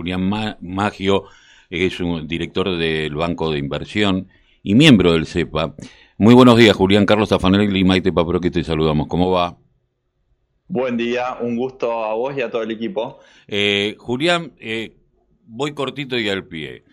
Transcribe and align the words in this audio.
Julián 0.00 0.30
Magio, 0.62 1.24
que 1.68 1.84
es 1.84 2.00
un 2.00 2.26
director 2.26 2.74
del 2.78 3.14
Banco 3.14 3.50
de 3.50 3.58
Inversión 3.58 4.28
y 4.62 4.74
miembro 4.74 5.12
del 5.12 5.26
CEPA. 5.26 5.74
Muy 6.16 6.32
buenos 6.32 6.56
días, 6.56 6.74
Julián 6.74 7.04
Carlos 7.04 7.28
Tafanel 7.28 7.76
y 7.76 7.84
Maite 7.84 8.10
que 8.40 8.50
te 8.50 8.64
saludamos. 8.64 9.08
¿Cómo 9.08 9.30
va? 9.30 9.58
Buen 10.68 10.96
día, 10.96 11.36
un 11.42 11.54
gusto 11.54 12.02
a 12.02 12.14
vos 12.14 12.34
y 12.34 12.40
a 12.40 12.50
todo 12.50 12.62
el 12.62 12.70
equipo. 12.70 13.18
Eh, 13.46 13.94
Julián, 13.98 14.54
eh, 14.58 14.96
voy 15.44 15.74
cortito 15.74 16.18
y 16.18 16.30
al 16.30 16.46
pie. 16.46 16.84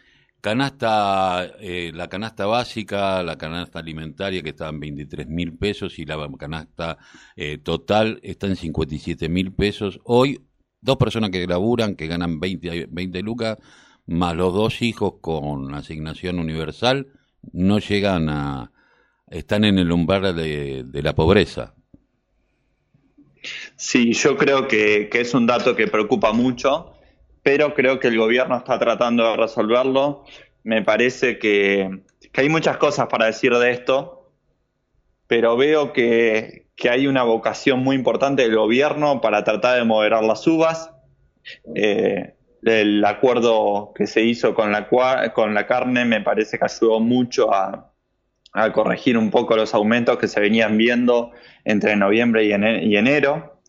Canasta, 0.42 1.50
eh, 1.62 1.92
la 1.94 2.10
canasta 2.10 2.46
básica, 2.46 3.24
la 3.24 3.38
canasta 3.38 3.80
alimentaria 3.80 4.44
que 4.44 4.50
está 4.50 4.68
en 4.68 4.82
23 4.82 5.28
mil 5.28 5.58
pesos 5.58 5.98
y 5.98 6.06
la 6.06 6.18
canasta 6.38 6.98
eh, 7.38 7.58
total 7.58 8.20
está 8.22 8.48
en 8.48 8.58
57 8.58 9.30
mil 9.30 9.54
pesos. 9.54 10.02
Hoy, 10.04 10.42
dos 10.82 10.98
personas 10.98 11.30
que 11.32 11.46
laburan, 11.48 11.96
que 11.96 12.08
ganan 12.08 12.40
20, 12.40 12.88
20 12.90 13.22
lucas, 13.22 13.58
más 14.06 14.36
los 14.36 14.54
dos 14.54 14.82
hijos 14.82 15.16
con 15.22 15.74
asignación 15.74 16.40
universal, 16.40 17.08
no 17.52 17.80
llegan 17.80 18.30
a, 18.30 18.72
están 19.30 19.64
en 19.64 19.80
el 19.80 19.92
umbral 19.92 20.36
de, 20.36 21.02
la 21.02 21.14
pobreza. 21.14 21.74
Sí, 23.76 24.14
yo 24.14 24.36
creo 24.36 24.68
que, 24.68 25.10
que, 25.10 25.22
es 25.22 25.34
un 25.34 25.46
dato 25.46 25.76
que 25.76 25.88
preocupa 25.88 26.34
mucho 26.34 26.98
pero 27.48 27.74
creo 27.74 27.98
que 27.98 28.10
el 28.10 28.18
gobierno 28.18 28.58
está 28.58 28.78
tratando 28.78 29.24
de 29.24 29.38
resolverlo. 29.38 30.26
Me 30.64 30.82
parece 30.82 31.40
que, 31.40 32.02
hay 32.34 32.50
muchas 32.50 32.76
cosas 32.76 33.08
para 33.08 33.28
decir 33.28 33.54
de 33.54 33.72
esto, 33.72 34.34
pero 35.28 35.56
veo 35.56 35.94
que, 35.94 36.67
hay 36.86 37.08
una 37.08 37.24
vocación 37.24 37.84
muy 37.84 37.96
importante 37.96 38.44
del 38.44 38.56
gobierno 38.56 39.20
para 39.20 39.44
tratar 39.44 39.78
de 39.78 39.84
moderar 39.84 40.24
las 40.24 40.46
uvas. 40.46 40.92
Eh, 41.76 42.36
el 42.64 43.04
acuerdo 43.06 43.94
que 43.96 44.08
se 44.08 44.24
hizo 44.24 44.54
con 44.54 44.72
la, 44.72 44.88
con 45.34 45.54
la 45.54 45.66
carne 45.66 46.06
me 46.06 46.22
parece 46.22 46.58
que 46.60 46.66
ayudó 46.66 47.00
mucho 47.00 47.54
a, 47.54 47.94
corregir 48.74 49.20
un 49.20 49.30
poco 49.30 49.56
los 49.56 49.76
aumentos 49.76 50.18
que 50.18 50.28
se 50.28 50.40
venían 50.40 50.78
viendo 50.78 51.32
entre 51.64 51.96
noviembre 51.96 52.46
y, 52.46 52.54
enero. 52.96 53.62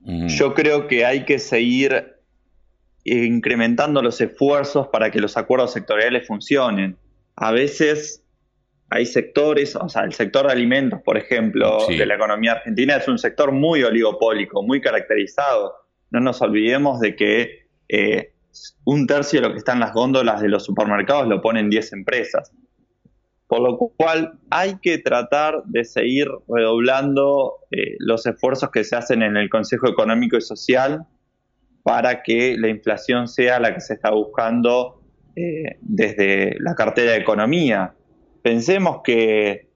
Yo 0.00 0.52
creo 0.52 0.86
que 0.86 1.06
hay 1.06 1.24
que 1.24 1.38
seguir 1.38 2.16
incrementando 3.04 4.02
los 4.02 4.20
esfuerzos 4.20 4.88
para 4.88 5.10
que 5.10 5.20
los 5.20 5.38
acuerdos 5.38 5.72
sectoriales 5.72 6.26
funcionen. 6.26 6.98
A 7.36 7.50
veces 7.52 8.22
hay 8.90 9.06
sectores, 9.06 9.76
o 9.76 9.88
sea, 9.88 10.02
el 10.02 10.12
sector 10.12 10.46
de 10.46 10.52
alimentos, 10.52 11.00
por 11.04 11.18
ejemplo, 11.18 11.86
de 11.86 12.06
la 12.06 12.14
economía 12.14 12.52
argentina 12.52 12.96
es 12.96 13.06
un 13.06 13.18
sector 13.18 13.52
muy 13.52 13.82
oligopólico, 13.82 14.62
muy 14.62 14.80
caracterizado. 14.80 15.74
No 16.10 16.20
nos 16.20 16.40
olvidemos 16.40 16.98
de 17.00 17.14
que 17.14 17.68
eh, 17.88 18.32
un 18.84 19.06
tercio 19.06 19.40
de 19.40 19.48
lo 19.48 19.52
que 19.52 19.58
está 19.58 19.74
en 19.74 19.80
las 19.80 19.92
góndolas 19.92 20.40
de 20.40 20.48
los 20.48 20.64
supermercados 20.64 21.28
lo 21.28 21.42
ponen 21.42 21.68
10 21.68 21.92
empresas. 21.92 22.52
Por 23.46 23.60
lo 23.60 23.78
cual 23.78 24.38
hay 24.50 24.78
que 24.80 24.98
tratar 24.98 25.62
de 25.64 25.84
seguir 25.84 26.28
redoblando 26.48 27.54
eh, 27.70 27.96
los 27.98 28.26
esfuerzos 28.26 28.70
que 28.70 28.84
se 28.84 28.96
hacen 28.96 29.22
en 29.22 29.36
el 29.36 29.48
Consejo 29.48 29.88
Económico 29.88 30.36
y 30.36 30.42
Social 30.42 31.06
para 31.82 32.22
que 32.22 32.56
la 32.58 32.68
inflación 32.68 33.28
sea 33.28 33.58
la 33.60 33.74
que 33.74 33.80
se 33.80 33.94
está 33.94 34.10
buscando 34.10 35.02
eh, 35.36 35.78
desde 35.80 36.56
la 36.60 36.74
cartera 36.74 37.12
de 37.12 37.18
economía. 37.18 37.94
Pensemos 38.42 39.00
que 39.02 39.68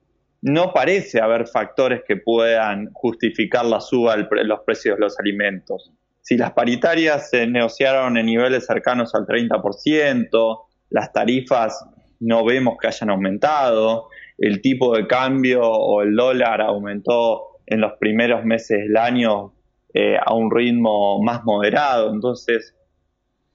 no 0.42 0.72
parece 0.72 1.20
haber 1.20 1.46
factores 1.46 2.02
que 2.06 2.16
puedan 2.16 2.90
justificar 2.92 3.64
la 3.64 3.80
suba 3.80 4.16
de 4.16 4.26
los 4.44 4.60
precios 4.60 4.96
de 4.96 5.00
los 5.00 5.18
alimentos. 5.18 5.92
Si 6.20 6.36
las 6.36 6.52
paritarias 6.52 7.30
se 7.30 7.46
negociaron 7.46 8.16
en 8.16 8.26
niveles 8.26 8.66
cercanos 8.66 9.14
al 9.14 9.26
30%, 9.26 10.60
las 10.90 11.12
tarifas 11.12 11.84
no 12.20 12.44
vemos 12.44 12.76
que 12.80 12.88
hayan 12.88 13.10
aumentado, 13.10 14.08
el 14.38 14.60
tipo 14.60 14.96
de 14.96 15.06
cambio 15.06 15.62
o 15.62 16.02
el 16.02 16.14
dólar 16.14 16.60
aumentó 16.60 17.58
en 17.66 17.80
los 17.80 17.92
primeros 17.98 18.44
meses 18.44 18.78
del 18.78 18.96
año 18.96 19.52
eh, 19.94 20.16
a 20.24 20.34
un 20.34 20.50
ritmo 20.50 21.22
más 21.22 21.44
moderado. 21.44 22.12
Entonces, 22.12 22.74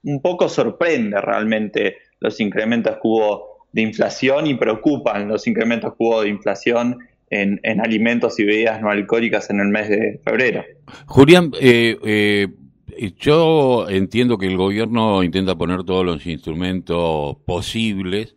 un 0.04 0.22
poco 0.22 0.48
sorprende 0.48 1.20
realmente 1.20 1.96
los 2.20 2.40
incrementos 2.40 2.94
que 2.94 3.00
hubo 3.02 3.57
de 3.72 3.82
inflación 3.82 4.46
y 4.46 4.54
preocupan 4.54 5.28
los 5.28 5.46
incrementos 5.46 5.92
que 5.92 5.96
hubo 5.98 6.22
de 6.22 6.28
inflación 6.28 6.98
en, 7.30 7.80
alimentos 7.80 8.38
y 8.40 8.44
bebidas 8.44 8.80
no 8.80 8.90
alcohólicas 8.90 9.50
en 9.50 9.60
el 9.60 9.68
mes 9.68 9.88
de 9.90 10.20
febrero. 10.24 10.64
Julián, 11.06 11.52
eh, 11.60 11.96
eh, 12.04 12.48
yo 13.18 13.86
entiendo 13.88 14.38
que 14.38 14.46
el 14.46 14.56
gobierno 14.56 15.22
intenta 15.22 15.54
poner 15.54 15.84
todos 15.84 16.04
los 16.04 16.26
instrumentos 16.26 17.36
posibles, 17.44 18.34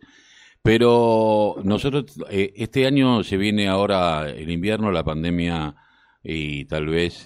pero 0.62 1.56
nosotros, 1.64 2.04
este 2.30 2.86
año 2.86 3.24
se 3.24 3.36
viene 3.36 3.66
ahora 3.66 4.28
el 4.28 4.50
invierno, 4.50 4.92
la 4.92 5.02
pandemia 5.02 5.74
y 6.22 6.66
tal 6.66 6.86
vez 6.86 7.24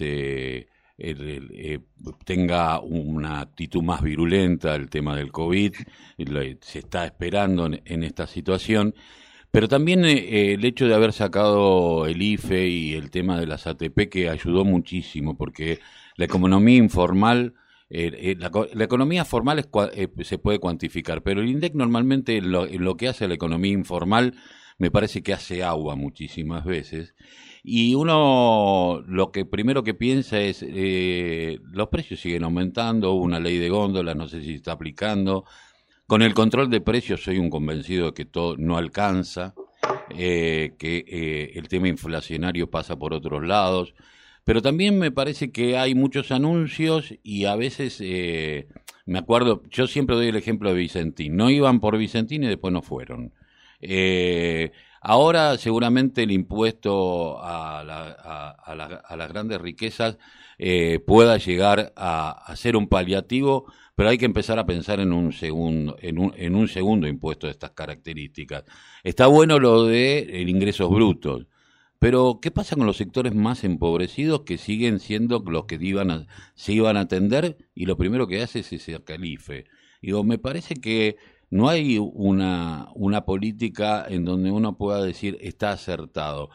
eh, 0.99 1.15
eh, 1.51 1.79
tenga 2.25 2.79
una 2.79 3.41
actitud 3.41 3.83
más 3.83 4.01
virulenta 4.01 4.73
el 4.73 4.89
tema 4.89 5.15
del 5.15 5.31
COVID, 5.31 5.73
se 6.61 6.79
está 6.79 7.05
esperando 7.05 7.67
en, 7.67 8.03
esta 8.03 8.25
situación, 8.25 8.95
pero 9.51 9.67
también 9.67 10.05
eh, 10.05 10.53
el 10.53 10.65
hecho 10.65 10.87
de 10.87 10.95
haber 10.95 11.13
sacado 11.13 12.07
el 12.07 12.19
IFE 12.19 12.67
y 12.67 12.93
el 12.95 13.11
tema 13.11 13.39
de 13.39 13.45
las 13.45 13.67
ATP 13.67 14.09
que 14.09 14.29
ayudó 14.29 14.65
muchísimo, 14.65 15.37
porque 15.37 15.79
la 16.15 16.25
economía 16.25 16.77
informal... 16.77 17.53
la, 17.89 18.83
economía 18.83 19.23
formal 19.23 19.69
se 20.23 20.37
puede 20.39 20.59
cuantificar, 20.59 21.21
pero 21.21 21.41
el 21.41 21.49
INDEC 21.49 21.75
normalmente 21.75 22.41
lo, 22.41 22.65
lo 22.65 22.97
que 22.97 23.07
hace 23.07 23.27
la 23.27 23.35
economía 23.35 23.71
informal 23.71 24.33
me 24.79 24.91
parece 24.91 25.21
que 25.21 25.33
hace 25.33 25.63
agua 25.63 25.95
muchísimas 25.95 26.65
veces 26.65 27.13
y 27.63 27.95
uno 27.95 29.03
lo 29.07 29.31
que 29.31 29.45
primero 29.45 29.83
que 29.83 29.93
piensa 29.93 30.39
es, 30.39 30.63
eh, 30.67 31.59
los 31.71 31.89
precios 31.89 32.19
siguen 32.19 32.43
aumentando, 32.43 33.13
una 33.13 33.39
ley 33.39 33.57
de 33.57 33.69
góndola, 33.69 34.15
no 34.15 34.27
sé 34.27 34.41
si 34.41 34.55
está 34.55 34.73
aplicando. 34.73 35.45
Con 36.05 36.21
el 36.21 36.33
control 36.33 36.69
de 36.69 36.81
precios 36.81 37.23
soy 37.23 37.37
un 37.37 37.49
convencido 37.49 38.07
de 38.07 38.13
que 38.13 38.25
todo 38.25 38.55
no 38.57 38.77
alcanza, 38.77 39.53
eh, 40.09 40.75
que 40.77 41.03
eh, 41.07 41.51
el 41.55 41.67
tema 41.67 41.87
inflacionario 41.89 42.69
pasa 42.69 42.97
por 42.97 43.13
otros 43.13 43.45
lados. 43.45 43.93
Pero 44.45 44.61
también 44.61 44.97
me 44.97 45.11
parece 45.11 45.51
que 45.51 45.77
hay 45.77 45.93
muchos 45.93 46.31
anuncios 46.31 47.13
y 47.21 47.45
a 47.45 47.57
veces, 47.57 47.99
me 49.05 49.19
acuerdo, 49.19 49.61
yo 49.69 49.87
siempre 49.87 50.15
doy 50.15 50.27
el 50.27 50.37
ejemplo 50.37 50.69
de 50.69 50.77
Vicentín, 50.77 51.35
no 51.35 51.49
iban 51.49 51.81
por 51.81 51.97
Vicentín 51.97 52.43
y 52.43 52.47
después 52.47 52.71
no 52.71 52.81
fueron. 52.81 53.33
Eh, 53.79 54.71
Ahora 55.01 55.57
seguramente 55.57 56.23
el 56.23 56.31
impuesto 56.31 57.41
a, 57.41 57.81
las 57.83 59.29
grandes 59.29 59.61
riquezas 59.61 60.17
eh, 60.57 60.99
pueda 60.99 61.37
llegar 61.37 61.93
a, 61.95 62.53
ser 62.57 62.75
un 62.75 62.87
paliativo, 62.89 63.71
pero 63.95 64.09
hay 64.09 64.17
que 64.17 64.25
empezar 64.25 64.59
a 64.59 64.65
pensar 64.65 64.99
en 64.99 65.13
un 65.13 65.31
segundo, 65.31 65.95
en 66.01 66.55
un, 66.55 66.67
segundo 66.67 67.07
impuesto 67.07 67.47
de 67.47 67.51
estas 67.51 67.71
características. 67.71 68.65
Está 69.01 69.27
bueno 69.27 69.59
lo 69.59 69.85
de 69.85 70.43
ingresos 70.45 70.89
brutos, 70.89 71.47
pero 71.99 72.39
¿qué 72.41 72.51
pasa 72.51 72.75
con 72.75 72.85
los 72.85 72.97
sectores 72.97 73.33
más 73.33 73.63
empobrecidos 73.63 74.41
que 74.41 74.57
siguen 74.57 74.99
siendo 74.99 75.39
los 75.47 75.67
que 75.67 75.77
iban 75.79 76.27
se 76.53 76.73
iban 76.73 76.97
a 76.97 77.01
atender 77.01 77.57
y 77.73 77.85
lo 77.85 77.95
primero 77.95 78.27
que 78.27 78.41
hace 78.41 78.59
es 78.59 78.73
ese 78.73 79.01
calife? 79.05 79.63
Digo, 80.01 80.23
me 80.25 80.37
parece 80.37 80.75
que 80.75 81.15
no 81.49 81.69
hay 81.69 81.97
una, 81.97 82.89
una 82.95 83.25
política 83.25 84.05
en 84.07 84.25
donde 84.25 84.51
uno 84.51 84.77
pueda 84.77 85.03
decir 85.03 85.37
está 85.41 85.71
acertado. 85.71 86.49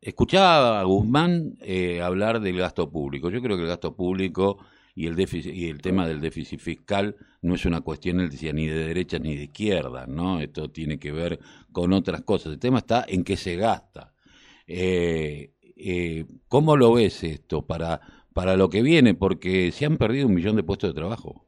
Escuchaba 0.00 0.80
a 0.80 0.84
Guzmán 0.84 1.56
eh, 1.60 2.00
hablar 2.00 2.40
del 2.40 2.56
gasto 2.56 2.90
público. 2.90 3.30
Yo 3.30 3.42
creo 3.42 3.56
que 3.56 3.64
el 3.64 3.68
gasto 3.68 3.94
público 3.94 4.58
y 4.94 5.06
el 5.06 5.14
déficit 5.14 5.54
y 5.54 5.68
el 5.68 5.82
tema 5.82 6.06
del 6.06 6.20
déficit 6.20 6.58
fiscal 6.60 7.16
no 7.42 7.54
es 7.54 7.64
una 7.64 7.80
cuestión, 7.80 8.20
él 8.20 8.30
decía, 8.30 8.52
ni 8.52 8.66
de 8.66 8.86
derecha 8.86 9.18
ni 9.18 9.36
de 9.36 9.44
izquierda, 9.44 10.06
¿no? 10.06 10.40
Esto 10.40 10.70
tiene 10.70 10.98
que 10.98 11.12
ver 11.12 11.38
con 11.72 11.92
otras 11.92 12.22
cosas. 12.22 12.52
El 12.52 12.58
tema 12.58 12.78
está 12.78 13.04
en 13.08 13.24
qué 13.24 13.36
se 13.36 13.56
gasta. 13.56 14.12
Eh, 14.66 15.52
eh, 15.76 16.26
¿Cómo 16.48 16.76
lo 16.76 16.92
ves 16.92 17.24
esto 17.24 17.66
para, 17.66 18.00
para 18.34 18.56
lo 18.56 18.68
que 18.70 18.82
viene? 18.82 19.14
Porque 19.14 19.72
se 19.72 19.86
han 19.86 19.96
perdido 19.96 20.26
un 20.26 20.34
millón 20.34 20.56
de 20.56 20.62
puestos 20.62 20.90
de 20.90 20.94
trabajo. 20.94 21.46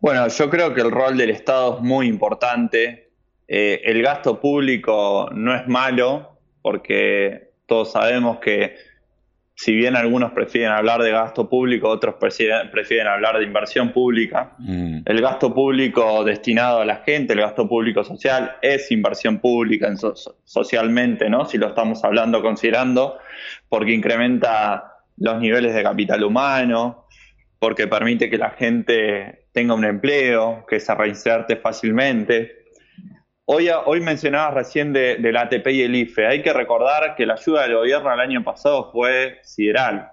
Bueno, 0.00 0.28
yo 0.28 0.48
creo 0.48 0.72
que 0.72 0.80
el 0.80 0.90
rol 0.90 1.16
del 1.16 1.30
Estado 1.30 1.76
es 1.76 1.82
muy 1.82 2.06
importante. 2.06 3.10
Eh, 3.46 3.82
el 3.84 4.02
gasto 4.02 4.40
público 4.40 5.28
no 5.32 5.54
es 5.54 5.66
malo, 5.68 6.38
porque 6.62 7.50
todos 7.66 7.92
sabemos 7.92 8.38
que 8.38 8.76
si 9.54 9.74
bien 9.74 9.94
algunos 9.94 10.32
prefieren 10.32 10.72
hablar 10.72 11.02
de 11.02 11.10
gasto 11.10 11.46
público, 11.46 11.90
otros 11.90 12.14
prefieren, 12.14 13.06
hablar 13.06 13.36
de 13.36 13.44
inversión 13.44 13.92
pública. 13.92 14.54
Mm. 14.58 15.00
El 15.04 15.20
gasto 15.20 15.52
público 15.52 16.24
destinado 16.24 16.80
a 16.80 16.86
la 16.86 17.02
gente, 17.04 17.34
el 17.34 17.42
gasto 17.42 17.68
público 17.68 18.02
social, 18.02 18.56
es 18.62 18.90
inversión 18.90 19.38
pública 19.38 19.92
socialmente, 20.44 21.28
¿no? 21.28 21.44
Si 21.44 21.58
lo 21.58 21.68
estamos 21.68 22.02
hablando, 22.04 22.40
considerando, 22.40 23.18
porque 23.68 23.92
incrementa 23.92 24.94
los 25.18 25.38
niveles 25.38 25.74
de 25.74 25.82
capital 25.82 26.24
humano, 26.24 27.04
porque 27.58 27.86
permite 27.86 28.30
que 28.30 28.38
la 28.38 28.52
gente 28.52 29.39
tenga 29.52 29.74
un 29.74 29.84
empleo, 29.84 30.64
que 30.68 30.80
se 30.80 30.94
reinserte 30.94 31.56
fácilmente. 31.56 32.56
Hoy, 33.44 33.68
hoy 33.84 34.00
mencionabas 34.00 34.54
recién 34.54 34.92
de, 34.92 35.16
del 35.16 35.36
ATP 35.36 35.66
y 35.68 35.82
el 35.82 35.96
IFE. 35.96 36.26
Hay 36.26 36.42
que 36.42 36.52
recordar 36.52 37.16
que 37.16 37.26
la 37.26 37.34
ayuda 37.34 37.62
del 37.62 37.76
gobierno 37.76 38.14
el 38.14 38.20
año 38.20 38.44
pasado 38.44 38.92
fue 38.92 39.38
sideral. 39.42 40.08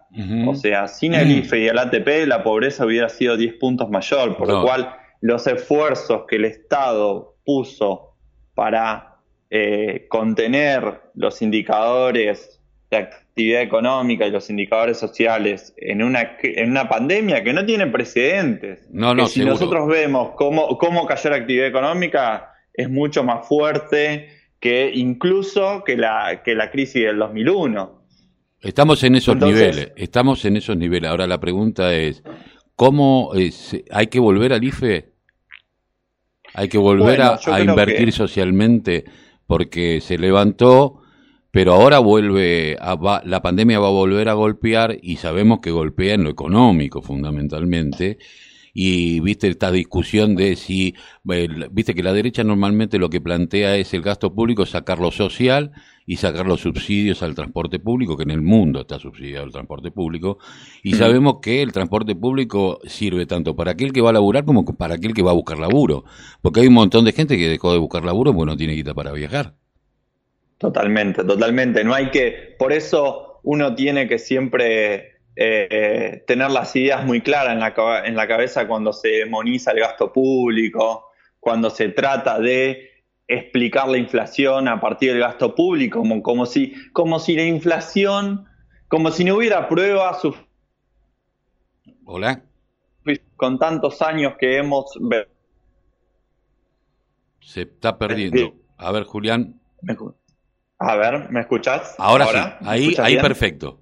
O 0.47 0.55
sea, 0.55 0.87
sin 0.87 1.13
el 1.13 1.31
IFE 1.31 1.59
y 1.59 1.67
el 1.67 1.77
ATP 1.77 2.25
la 2.25 2.41
pobreza 2.41 2.85
hubiera 2.85 3.09
sido 3.09 3.37
10 3.37 3.55
puntos 3.55 3.89
mayor, 3.91 4.35
por 4.37 4.47
lo 4.47 4.63
cual 4.63 4.95
los 5.21 5.45
esfuerzos 5.45 6.23
que 6.27 6.37
el 6.37 6.45
Estado 6.45 7.35
puso 7.45 8.15
para 8.55 9.17
eh, 9.51 10.07
contener 10.09 11.01
los 11.13 11.41
indicadores 11.43 12.56
de 12.89 12.97
actividad 12.97 13.61
económica 13.61 14.25
y 14.25 14.31
los 14.31 14.49
indicadores 14.49 14.97
sociales 14.97 15.73
en 15.77 16.01
una, 16.01 16.37
en 16.41 16.71
una 16.71 16.87
pandemia 16.87 17.43
que 17.43 17.53
no 17.53 17.65
tiene 17.65 17.87
precedentes. 17.87 18.87
No, 18.91 19.13
no, 19.13 19.27
si 19.27 19.43
nosotros 19.43 19.87
vemos 19.87 20.31
cómo, 20.35 20.77
cómo 20.77 21.05
cayó 21.05 21.29
la 21.29 21.37
actividad 21.37 21.67
económica, 21.67 22.53
es 22.73 22.89
mucho 22.89 23.23
más 23.23 23.47
fuerte 23.47 24.29
que 24.59 24.91
incluso 24.93 25.83
que 25.85 25.97
la, 25.97 26.41
que 26.43 26.55
la 26.55 26.71
crisis 26.71 27.03
del 27.03 27.17
2001. 27.19 27.97
Estamos 28.61 29.03
en 29.03 29.15
esos 29.15 29.37
niveles, 29.37 29.91
estamos 29.95 30.43
en 30.45 30.57
esos 30.57 30.77
niveles. 30.77 31.09
Ahora 31.09 31.27
la 31.27 31.39
pregunta 31.39 31.93
es, 31.93 32.23
¿cómo 32.75 33.31
hay 33.91 34.07
que 34.07 34.19
volver 34.19 34.53
al 34.53 34.63
IFE? 34.63 35.11
¿Hay 36.53 36.69
que 36.69 36.77
volver 36.77 37.21
a, 37.21 37.39
invertir 37.61 38.11
socialmente 38.11 39.05
porque 39.45 40.01
se 40.01 40.17
levantó, 40.17 41.01
pero 41.51 41.73
ahora 41.73 41.99
vuelve, 41.99 42.77
a, 42.79 43.21
la 43.25 43.41
pandemia 43.41 43.79
va 43.79 43.87
a 43.87 43.91
volver 43.91 44.29
a 44.29 44.33
golpear 44.33 44.97
y 45.01 45.17
sabemos 45.17 45.59
que 45.59 45.71
golpea 45.71 46.13
en 46.13 46.23
lo 46.23 46.29
económico 46.29 47.01
fundamentalmente. 47.01 48.17
Y 48.79 49.21
viste 49.21 49.47
esta 49.47 49.71
discusión 49.71 50.35
de 50.35 50.55
si, 50.55 50.93
viste 51.71 51.95
que 51.95 52.03
la 52.03 52.13
derecha 52.13 52.43
normalmente 52.43 52.99
lo 52.99 53.09
que 53.09 53.19
plantea 53.19 53.75
es 53.75 53.91
el 53.95 54.03
gasto 54.03 54.35
público, 54.35 54.67
sacar 54.67 54.99
lo 54.99 55.09
social 55.09 55.71
y 56.05 56.17
sacar 56.17 56.45
los 56.45 56.61
subsidios 56.61 57.23
al 57.23 57.33
transporte 57.33 57.79
público, 57.79 58.15
que 58.15 58.21
en 58.21 58.29
el 58.29 58.43
mundo 58.43 58.81
está 58.81 58.99
subsidiado 58.99 59.45
el 59.45 59.51
transporte 59.51 59.89
público, 59.89 60.37
y 60.83 60.93
sabemos 60.93 61.37
que 61.41 61.63
el 61.63 61.71
transporte 61.71 62.15
público 62.15 62.79
sirve 62.85 63.25
tanto 63.25 63.55
para 63.55 63.71
aquel 63.71 63.91
que 63.91 64.01
va 64.01 64.11
a 64.11 64.13
laburar 64.13 64.45
como 64.45 64.63
para 64.63 64.93
aquel 64.95 65.15
que 65.15 65.23
va 65.23 65.31
a 65.31 65.33
buscar 65.33 65.57
laburo, 65.57 66.05
porque 66.43 66.61
hay 66.61 66.67
un 66.67 66.75
montón 66.75 67.03
de 67.03 67.13
gente 67.13 67.35
que 67.35 67.49
dejó 67.49 67.73
de 67.73 67.79
buscar 67.79 68.05
laburo 68.05 68.31
porque 68.33 68.51
no 68.51 68.57
tiene 68.57 68.73
guita 68.73 68.93
para 68.93 69.11
viajar. 69.11 69.55
Totalmente, 70.57 71.23
totalmente. 71.23 71.83
No 71.83 71.93
hay 71.93 72.09
que, 72.09 72.55
por 72.57 72.73
eso 72.73 73.39
uno 73.43 73.75
tiene 73.75 74.07
que 74.07 74.17
siempre 74.17 75.17
eh, 75.35 76.23
tener 76.25 76.49
las 76.49 76.75
ideas 76.75 77.05
muy 77.05 77.21
claras 77.21 77.53
en 77.53 77.59
la, 77.59 78.05
en 78.05 78.15
la 78.15 78.27
cabeza 78.27 78.67
cuando 78.67 78.91
se 78.91 79.09
demoniza 79.09 79.71
el 79.71 79.79
gasto 79.79 80.11
público, 80.11 81.11
cuando 81.39 81.69
se 81.69 81.89
trata 81.89 82.39
de 82.39 82.89
explicar 83.27 83.87
la 83.87 83.97
inflación 83.97 84.67
a 84.67 84.79
partir 84.79 85.11
del 85.11 85.21
gasto 85.21 85.53
público, 85.53 85.99
como, 85.99 86.23
como, 86.23 86.45
si, 86.45 86.73
como 86.91 87.19
si 87.19 87.35
la 87.35 87.43
inflación, 87.43 88.47
como 88.87 89.11
si 89.11 89.23
no 89.25 89.35
hubiera 89.35 89.67
pruebas. 89.69 90.21
Hola. 92.05 92.41
Con 93.35 93.59
tantos 93.59 94.01
años 94.01 94.33
que 94.39 94.57
hemos... 94.57 94.97
Se 97.41 97.61
está 97.61 97.97
perdiendo. 97.97 98.55
A 98.77 98.91
ver, 98.91 99.03
Julián. 99.03 99.59
A 100.79 100.95
ver, 100.95 101.29
¿me 101.29 101.41
escuchás? 101.41 101.95
Ahora, 101.97 102.57
sí, 102.59 102.65
ahí, 102.67 102.95
ahí 102.99 103.17
perfecto 103.19 103.79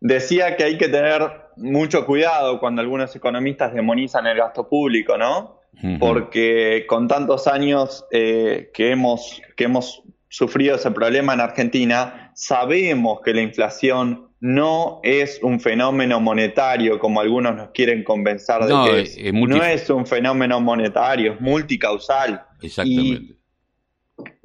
decía 0.00 0.56
que 0.56 0.64
hay 0.64 0.78
que 0.78 0.88
tener 0.88 1.22
mucho 1.56 2.04
cuidado 2.06 2.60
cuando 2.60 2.80
algunos 2.80 3.14
economistas 3.16 3.72
demonizan 3.72 4.26
el 4.26 4.36
gasto 4.36 4.68
público, 4.68 5.16
¿no? 5.16 5.60
Porque 5.98 6.86
con 6.88 7.06
tantos 7.06 7.46
años 7.46 8.06
eh, 8.10 8.70
que, 8.72 8.92
hemos, 8.92 9.42
que 9.56 9.64
hemos 9.64 10.02
sufrido 10.28 10.76
ese 10.76 10.90
problema 10.90 11.34
en 11.34 11.40
Argentina, 11.40 12.32
sabemos 12.34 13.20
que 13.22 13.34
la 13.34 13.42
inflación 13.42 14.28
no 14.40 15.00
es 15.02 15.38
un 15.42 15.60
fenómeno 15.60 16.18
monetario 16.18 16.98
como 16.98 17.20
algunos 17.20 17.56
nos 17.56 17.70
quieren 17.70 18.04
convencer 18.04 18.64
de 18.64 18.74
que 18.84 19.00
es. 19.00 19.32
no 19.32 19.62
es 19.62 19.90
un 19.90 20.06
fenómeno 20.06 20.60
monetario, 20.60 21.34
es 21.34 21.40
multicausal. 21.42 22.42
Exactamente. 22.62 23.34
Y 23.34 23.35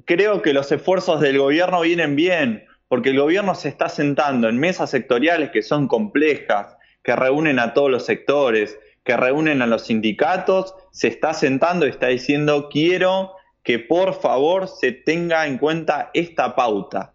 creo 0.05 0.41
que 0.41 0.53
los 0.53 0.71
esfuerzos 0.71 1.19
del 1.21 1.37
gobierno 1.37 1.81
vienen 1.81 2.15
bien 2.15 2.65
porque 2.91 3.11
el 3.11 3.19
gobierno 3.19 3.55
se 3.55 3.69
está 3.69 3.87
sentando 3.87 4.49
en 4.49 4.59
mesas 4.59 4.89
sectoriales 4.89 5.51
que 5.51 5.61
son 5.61 5.87
complejas, 5.87 6.75
que 7.03 7.15
reúnen 7.15 7.57
a 7.57 7.73
todos 7.73 7.89
los 7.89 8.05
sectores, 8.05 8.77
que 9.05 9.15
reúnen 9.15 9.61
a 9.61 9.65
los 9.65 9.85
sindicatos, 9.85 10.75
se 10.91 11.07
está 11.07 11.33
sentando 11.33 11.85
y 11.85 11.89
está 11.89 12.07
diciendo 12.07 12.67
quiero 12.69 13.31
que 13.63 13.79
por 13.79 14.19
favor 14.19 14.67
se 14.67 14.91
tenga 14.91 15.47
en 15.47 15.57
cuenta 15.57 16.11
esta 16.13 16.53
pauta. 16.53 17.13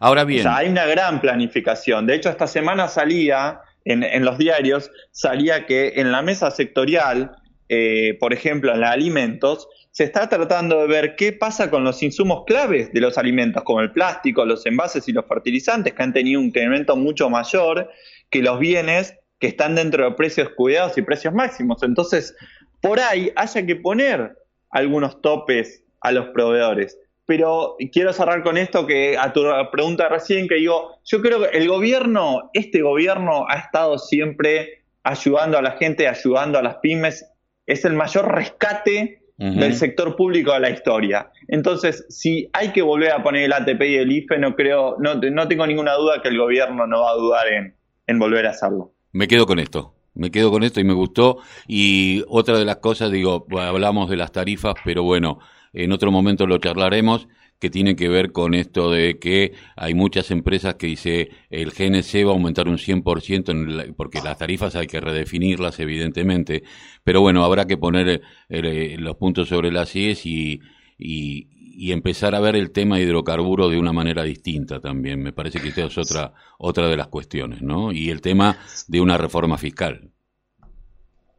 Ahora 0.00 0.24
bien. 0.24 0.44
hay 0.48 0.68
una 0.68 0.86
gran 0.86 1.20
planificación. 1.20 2.06
De 2.06 2.16
hecho, 2.16 2.28
esta 2.28 2.48
semana 2.48 2.88
salía 2.88 3.60
en, 3.84 4.02
en 4.02 4.24
los 4.24 4.38
diarios, 4.38 4.90
salía 5.12 5.66
que 5.66 5.92
en 5.96 6.10
la 6.10 6.20
mesa 6.22 6.50
sectorial, 6.50 7.30
eh, 7.72 8.16
por 8.18 8.32
ejemplo, 8.32 8.74
en 8.74 8.80
la 8.80 8.90
alimentos, 8.90 9.68
se 9.92 10.02
está 10.02 10.28
tratando 10.28 10.80
de 10.80 10.88
ver 10.88 11.14
qué 11.14 11.32
pasa 11.32 11.70
con 11.70 11.84
los 11.84 12.02
insumos 12.02 12.42
claves 12.44 12.92
de 12.92 13.00
los 13.00 13.16
alimentos, 13.16 13.62
como 13.62 13.80
el 13.80 13.92
plástico, 13.92 14.44
los 14.44 14.66
envases 14.66 15.08
y 15.08 15.12
los 15.12 15.24
fertilizantes, 15.26 15.94
que 15.94 16.02
han 16.02 16.12
tenido 16.12 16.40
un 16.40 16.46
incremento 16.46 16.96
mucho 16.96 17.30
mayor 17.30 17.88
que 18.28 18.42
los 18.42 18.58
bienes 18.58 19.14
que 19.38 19.46
están 19.46 19.76
dentro 19.76 20.04
de 20.04 20.16
precios 20.16 20.48
cuidados 20.50 20.98
y 20.98 21.02
precios 21.02 21.32
máximos. 21.32 21.82
Entonces, 21.84 22.34
por 22.80 22.98
ahí 22.98 23.32
haya 23.36 23.64
que 23.64 23.76
poner 23.76 24.36
algunos 24.70 25.22
topes 25.22 25.84
a 26.00 26.10
los 26.10 26.26
proveedores. 26.30 26.98
Pero 27.26 27.76
quiero 27.92 28.12
cerrar 28.12 28.42
con 28.42 28.58
esto 28.58 28.84
que 28.84 29.16
a 29.16 29.32
tu 29.32 29.44
pregunta 29.70 30.08
recién, 30.08 30.48
que 30.48 30.56
digo, 30.56 30.98
yo 31.04 31.22
creo 31.22 31.42
que 31.42 31.56
el 31.56 31.68
gobierno, 31.68 32.50
este 32.52 32.82
gobierno 32.82 33.46
ha 33.48 33.58
estado 33.58 33.96
siempre 33.98 34.82
ayudando 35.04 35.56
a 35.56 35.62
la 35.62 35.72
gente, 35.72 36.08
ayudando 36.08 36.58
a 36.58 36.62
las 36.62 36.76
pymes. 36.78 37.24
Es 37.70 37.84
el 37.84 37.94
mayor 37.94 38.34
rescate 38.34 39.22
del 39.38 39.74
sector 39.74 40.16
público 40.16 40.52
a 40.52 40.58
la 40.58 40.68
historia. 40.68 41.30
Entonces, 41.48 42.04
si 42.10 42.50
hay 42.52 42.72
que 42.72 42.82
volver 42.82 43.12
a 43.12 43.22
poner 43.22 43.44
el 43.44 43.52
ATP 43.54 43.80
y 43.82 43.96
el 43.96 44.12
IFE, 44.12 44.38
no 44.38 44.54
creo, 44.54 44.96
no, 44.98 45.14
no 45.14 45.48
tengo 45.48 45.66
ninguna 45.66 45.94
duda 45.94 46.20
que 46.20 46.28
el 46.28 46.36
gobierno 46.36 46.86
no 46.86 47.00
va 47.00 47.12
a 47.12 47.14
dudar 47.14 47.48
en, 47.48 47.74
en 48.06 48.18
volver 48.18 48.46
a 48.46 48.50
hacerlo. 48.50 48.92
Me 49.12 49.28
quedo 49.28 49.46
con 49.46 49.58
esto. 49.58 49.94
Me 50.12 50.30
quedo 50.30 50.50
con 50.50 50.62
esto 50.62 50.80
y 50.80 50.84
me 50.84 50.92
gustó. 50.92 51.38
Y 51.66 52.22
otra 52.28 52.58
de 52.58 52.66
las 52.66 52.76
cosas, 52.76 53.10
digo, 53.10 53.46
hablamos 53.58 54.10
de 54.10 54.16
las 54.16 54.30
tarifas, 54.30 54.74
pero 54.84 55.04
bueno, 55.04 55.38
en 55.72 55.92
otro 55.92 56.10
momento 56.10 56.46
lo 56.46 56.58
charlaremos 56.58 57.26
que 57.60 57.70
tiene 57.70 57.94
que 57.94 58.08
ver 58.08 58.32
con 58.32 58.54
esto 58.54 58.90
de 58.90 59.18
que 59.18 59.52
hay 59.76 59.94
muchas 59.94 60.30
empresas 60.30 60.74
que 60.74 60.86
dice 60.86 61.30
el 61.50 61.70
GNC 61.70 62.26
va 62.26 62.30
a 62.30 62.32
aumentar 62.32 62.68
un 62.68 62.78
100% 62.78 63.50
en 63.50 63.94
porque 63.94 64.20
las 64.22 64.38
tarifas 64.38 64.74
hay 64.76 64.86
que 64.86 65.00
redefinirlas 65.00 65.78
evidentemente, 65.78 66.64
pero 67.04 67.20
bueno, 67.20 67.44
habrá 67.44 67.66
que 67.66 67.76
poner 67.76 68.22
eh, 68.48 68.96
los 68.98 69.16
puntos 69.16 69.48
sobre 69.48 69.70
las 69.70 69.94
IES 69.94 70.24
y, 70.24 70.60
y, 70.98 71.48
y, 71.52 71.92
empezar 71.92 72.34
a 72.34 72.40
ver 72.40 72.56
el 72.56 72.72
tema 72.72 72.98
hidrocarburo 72.98 73.68
de 73.68 73.78
una 73.78 73.92
manera 73.92 74.22
distinta 74.22 74.80
también. 74.80 75.22
Me 75.22 75.32
parece 75.32 75.60
que 75.60 75.68
esta 75.68 75.84
es 75.84 75.98
otra, 75.98 76.32
otra 76.58 76.88
de 76.88 76.96
las 76.96 77.08
cuestiones, 77.08 77.62
¿no? 77.62 77.92
Y 77.92 78.10
el 78.10 78.20
tema 78.20 78.58
de 78.88 79.00
una 79.00 79.18
reforma 79.18 79.58
fiscal. 79.58 80.10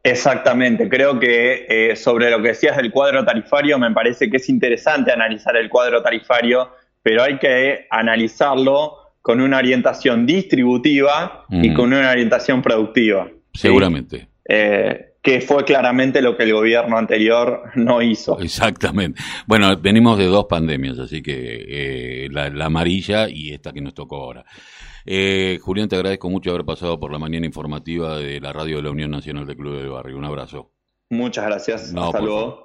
Exactamente, 0.04 0.88
creo 0.88 1.20
que 1.20 1.66
eh, 1.68 1.96
sobre 1.96 2.30
lo 2.30 2.42
que 2.42 2.48
decías 2.48 2.76
del 2.76 2.90
cuadro 2.90 3.24
tarifario, 3.24 3.78
me 3.78 3.92
parece 3.92 4.28
que 4.28 4.38
es 4.38 4.48
interesante 4.48 5.12
analizar 5.12 5.56
el 5.56 5.68
cuadro 5.68 6.02
tarifario, 6.02 6.70
pero 7.02 7.22
hay 7.22 7.38
que 7.38 7.86
analizarlo 7.88 8.96
con 9.20 9.40
una 9.40 9.58
orientación 9.58 10.26
distributiva 10.26 11.46
y 11.48 11.72
con 11.72 11.92
una 11.92 12.10
orientación 12.10 12.60
productiva. 12.60 13.30
Seguramente. 13.54 14.26
Eh, 14.48 15.12
que 15.22 15.40
fue 15.40 15.64
claramente 15.64 16.20
lo 16.20 16.36
que 16.36 16.42
el 16.42 16.52
gobierno 16.52 16.98
anterior 16.98 17.70
no 17.76 18.02
hizo. 18.02 18.40
Exactamente. 18.40 19.22
Bueno, 19.46 19.76
venimos 19.76 20.18
de 20.18 20.24
dos 20.24 20.46
pandemias, 20.46 20.98
así 20.98 21.22
que 21.22 22.24
eh, 22.24 22.28
la, 22.32 22.50
la, 22.50 22.66
amarilla 22.66 23.28
y 23.28 23.52
esta 23.52 23.72
que 23.72 23.80
nos 23.80 23.94
tocó 23.94 24.16
ahora. 24.16 24.44
Eh, 25.04 25.58
Julián, 25.62 25.88
te 25.88 25.96
agradezco 25.96 26.30
mucho 26.30 26.50
haber 26.50 26.64
pasado 26.64 26.98
por 26.98 27.12
la 27.12 27.18
mañana 27.18 27.46
informativa 27.46 28.16
de 28.16 28.40
la 28.40 28.52
radio 28.52 28.76
de 28.76 28.82
la 28.82 28.90
Unión 28.90 29.10
Nacional 29.10 29.46
de 29.46 29.56
Club 29.56 29.76
del 29.76 29.90
Barrio. 29.90 30.16
Un 30.16 30.24
abrazo. 30.24 30.72
Muchas 31.10 31.44
gracias. 31.44 31.94
Hasta 31.94 32.20
luego. 32.20 32.60